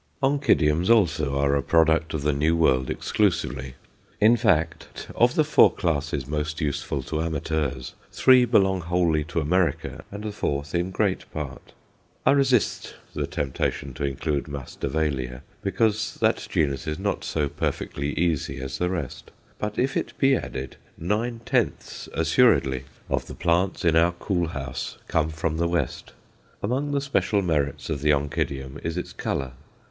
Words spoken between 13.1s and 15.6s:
the temptation to include Masdevallia,